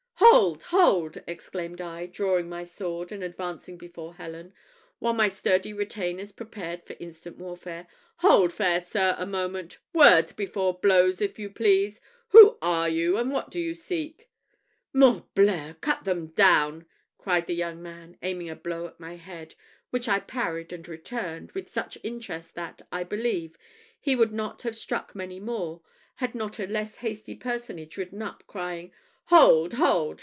"Hold, 0.33 0.63
hold!" 0.63 1.21
exclaimed 1.27 1.81
I, 1.81 2.05
drawing 2.05 2.47
my 2.47 2.63
sword, 2.63 3.11
and 3.11 3.21
advancing 3.23 3.77
before 3.77 4.13
Helen, 4.15 4.53
while 4.99 5.13
my 5.13 5.27
sturdy 5.27 5.73
retainers 5.73 6.31
prepared 6.31 6.83
for 6.83 6.95
instant 7.01 7.37
warfare. 7.37 7.87
"Hold, 8.17 8.53
fair 8.53 8.79
sir, 8.81 9.13
a 9.17 9.25
moment. 9.25 9.79
Words 9.93 10.31
before 10.31 10.75
blows, 10.79 11.19
if 11.21 11.37
you 11.37 11.49
please. 11.49 11.99
Who 12.29 12.57
are 12.61 12.87
you? 12.87 13.17
and 13.17 13.31
what 13.31 13.49
do 13.49 13.59
you 13.59 13.73
seek?" 13.73 14.29
"Morbleu! 14.93 15.75
Cut 15.81 16.05
them 16.05 16.27
down!" 16.27 16.85
cried 17.17 17.45
the 17.45 17.55
young 17.55 17.81
man, 17.83 18.17
aiming 18.23 18.49
a 18.49 18.55
blow 18.55 18.87
at 18.87 18.99
my 19.01 19.17
head, 19.17 19.55
which 19.89 20.07
I 20.07 20.19
parried 20.21 20.71
and 20.71 20.87
returned, 20.87 21.51
with 21.51 21.67
such 21.67 21.97
interest, 22.03 22.55
that, 22.55 22.81
I 22.91 23.03
believe, 23.03 23.57
he 23.99 24.15
would 24.15 24.31
not 24.31 24.61
have 24.61 24.75
struck 24.75 25.13
many 25.13 25.39
more 25.41 25.81
had 26.15 26.33
not 26.33 26.57
a 26.57 26.67
less 26.67 26.97
hasty 26.97 27.35
personage 27.35 27.97
ridden 27.97 28.21
up, 28.21 28.43
crying, 28.47 28.93
"Hold, 29.25 29.73
hold! 29.73 30.19